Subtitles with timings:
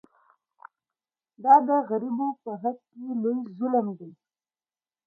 [1.43, 4.11] دا د غریبو په حق کې لوی ظلم دی.